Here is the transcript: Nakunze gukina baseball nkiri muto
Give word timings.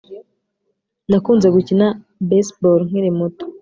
Nakunze 1.09 1.47
gukina 1.55 1.87
baseball 2.29 2.79
nkiri 2.87 3.09
muto 3.19 3.45